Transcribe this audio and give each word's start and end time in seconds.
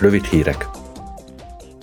Rövid 0.00 0.24
hírek. 0.24 0.68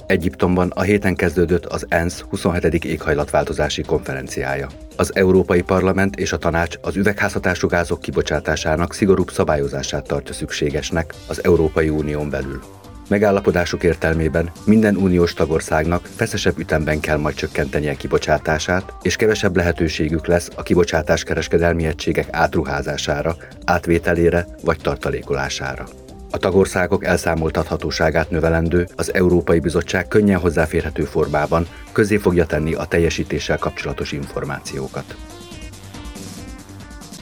Egyiptomban 0.05 0.71
a 0.75 0.81
héten 0.81 1.15
kezdődött 1.15 1.65
az 1.65 1.85
ENSZ 1.89 2.19
27. 2.19 2.85
éghajlatváltozási 2.85 3.81
konferenciája. 3.81 4.67
Az 4.95 5.15
Európai 5.15 5.61
Parlament 5.61 6.15
és 6.15 6.31
a 6.31 6.37
Tanács 6.37 6.75
az 6.81 6.95
üvegházhatású 6.95 7.67
gázok 7.67 8.01
kibocsátásának 8.01 8.93
szigorúbb 8.93 9.31
szabályozását 9.31 10.07
tartja 10.07 10.33
szükségesnek 10.33 11.13
az 11.27 11.43
Európai 11.43 11.89
Unión 11.89 12.29
belül. 12.29 12.61
Megállapodásuk 13.09 13.83
értelmében 13.83 14.51
minden 14.65 14.95
uniós 14.95 15.33
tagországnak 15.33 16.05
feszesebb 16.15 16.57
ütemben 16.57 16.99
kell 16.99 17.17
majd 17.17 17.35
csökkentenie 17.35 17.93
kibocsátását, 17.93 18.93
és 19.01 19.15
kevesebb 19.15 19.55
lehetőségük 19.55 20.27
lesz 20.27 20.49
a 20.55 20.63
kibocsátás 20.63 21.23
kereskedelmi 21.23 21.85
egységek 21.85 22.27
átruházására, 22.31 23.35
átvételére 23.65 24.47
vagy 24.63 24.77
tartalékolására. 24.81 25.85
A 26.31 26.37
tagországok 26.37 27.05
elszámoltathatóságát 27.05 28.29
növelendő 28.29 28.87
az 28.95 29.13
Európai 29.13 29.59
Bizottság 29.59 30.07
könnyen 30.07 30.39
hozzáférhető 30.39 31.03
formában 31.03 31.67
közé 31.91 32.17
fogja 32.17 32.45
tenni 32.45 32.73
a 32.73 32.85
teljesítéssel 32.85 33.57
kapcsolatos 33.57 34.11
információkat. 34.11 35.15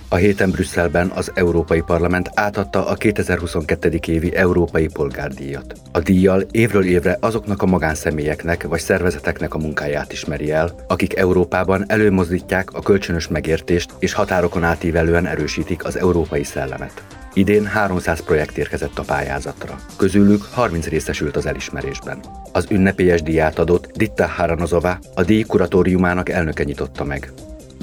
A 0.09 0.15
héten 0.15 0.51
Brüsszelben 0.51 1.11
az 1.15 1.31
Európai 1.33 1.81
Parlament 1.81 2.29
átadta 2.33 2.87
a 2.87 2.93
2022. 2.93 3.99
évi 4.07 4.35
Európai 4.35 4.87
Polgárdíjat. 4.87 5.73
A 5.91 5.99
díjjal 5.99 6.41
évről 6.51 6.85
évre 6.85 7.17
azoknak 7.19 7.61
a 7.61 7.65
magánszemélyeknek 7.65 8.63
vagy 8.67 8.79
szervezeteknek 8.79 9.53
a 9.53 9.57
munkáját 9.57 10.11
ismeri 10.11 10.51
el, 10.51 10.75
akik 10.87 11.15
Európában 11.15 11.83
előmozdítják 11.87 12.73
a 12.73 12.81
kölcsönös 12.81 13.27
megértést 13.27 13.93
és 13.99 14.13
határokon 14.13 14.63
átívelően 14.63 15.25
erősítik 15.25 15.85
az 15.85 15.97
európai 15.97 16.43
szellemet. 16.43 17.14
Idén 17.37 17.65
300 17.65 18.19
projekt 18.19 18.57
érkezett 18.57 18.99
a 18.99 19.03
pályázatra. 19.03 19.79
Közülük 19.97 20.43
30 20.43 20.87
részesült 20.87 21.35
az 21.35 21.45
elismerésben. 21.45 22.19
Az 22.51 22.67
ünnepélyes 22.69 23.21
díját 23.21 23.59
adott 23.59 23.91
Ditta 23.95 24.27
Haranozova, 24.27 24.99
a 25.15 25.23
díj 25.23 25.41
kuratóriumának 25.41 26.29
elnöke 26.29 26.63
nyitotta 26.63 27.03
meg. 27.03 27.31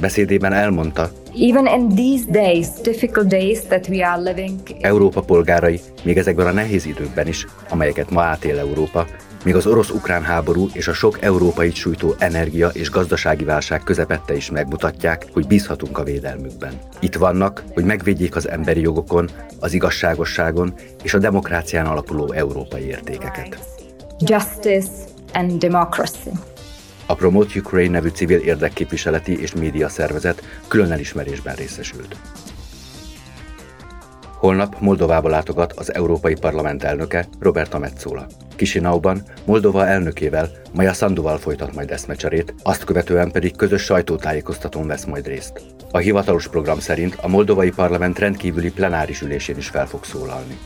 Beszédében 0.01 0.53
elmondta, 0.53 1.11
Even 1.41 1.67
in 1.67 1.89
these 1.89 2.31
days, 2.31 2.67
difficult 2.83 3.29
days 3.29 3.59
that 3.61 3.89
we 3.89 4.07
are 4.07 4.23
living, 4.23 4.61
Európa 4.81 5.21
polgárai 5.21 5.81
még 6.03 6.19
ezekben 6.19 6.47
a 6.47 6.53
nehéz 6.53 6.87
időkben 6.87 7.27
is, 7.27 7.47
amelyeket 7.69 8.11
ma 8.11 8.23
átél 8.23 8.59
Európa, 8.59 9.07
még 9.45 9.55
az 9.55 9.67
orosz-ukrán 9.67 10.23
háború 10.23 10.69
és 10.73 10.89
a 10.89 10.93
sok 10.93 11.23
európai 11.23 11.71
sújtó 11.71 12.15
energia 12.19 12.69
és 12.69 12.91
gazdasági 12.91 13.45
válság 13.45 13.83
közepette 13.83 14.35
is 14.35 14.51
megmutatják, 14.51 15.27
hogy 15.33 15.47
bízhatunk 15.47 15.98
a 15.98 16.03
védelmükben. 16.03 16.79
Itt 17.01 17.15
vannak, 17.15 17.63
hogy 17.75 17.85
megvédjék 17.85 18.37
az 18.37 18.48
emberi 18.48 18.81
jogokon, 18.81 19.31
az 19.61 19.73
igazságosságon 19.73 20.75
és 21.03 21.15
a 21.15 21.19
demokrácián 21.19 21.87
alapuló 21.87 22.33
európai 22.33 22.83
értékeket. 22.83 23.59
justice 24.19 24.91
and 25.33 25.59
democracy. 25.59 26.31
A 27.07 27.15
Promote 27.15 27.59
Ukraine 27.59 27.93
nevű 27.93 28.09
civil 28.09 28.39
érdekképviseleti 28.39 29.41
és 29.41 29.55
média 29.55 29.89
szervezet 29.89 30.43
külön 30.69 30.93
elismerésben 30.93 31.55
részesült. 31.55 32.17
Holnap 34.43 34.77
Moldovába 34.81 35.29
látogat 35.29 35.73
az 35.73 35.95
Európai 35.95 36.35
Parlament 36.35 36.83
elnöke 36.83 37.27
Roberta 37.41 37.79
Metzola. 37.79 38.27
Kisinauban 38.57 39.23
Moldova 39.45 39.87
elnökével, 39.87 40.51
Maja 40.73 40.93
Sanduval 40.93 41.39
folytat 41.39 41.75
majd 41.75 41.91
eszmecserét, 41.91 42.55
azt 42.63 42.85
követően 42.85 43.31
pedig 43.31 43.57
közös 43.57 43.83
sajtótájékoztatón 43.83 44.87
vesz 44.87 45.05
majd 45.05 45.27
részt. 45.27 45.63
A 45.91 45.98
hivatalos 45.98 46.48
program 46.48 46.79
szerint 46.79 47.15
a 47.20 47.29
moldovai 47.29 47.70
parlament 47.70 48.19
rendkívüli 48.19 48.73
plenáris 48.73 49.20
ülésén 49.20 49.57
is 49.57 49.69
fel 49.69 49.87
fog 49.87 50.05
szólalni. 50.05 50.59